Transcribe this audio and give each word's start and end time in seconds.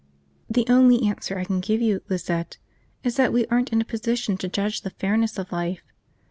"The 0.49 0.65
only 0.67 1.03
answer 1.07 1.37
I 1.37 1.43
can 1.45 1.59
give 1.59 1.79
you, 1.79 2.01
Lizette, 2.09 2.57
is 3.03 3.17
that 3.17 3.31
we 3.31 3.45
aren't 3.51 3.71
in 3.71 3.81
a 3.81 3.85
position 3.85 4.35
to 4.37 4.49
judge 4.49 4.81
the 4.81 4.89
fairness 4.89 5.37
of 5.37 5.51
life. 5.51 5.83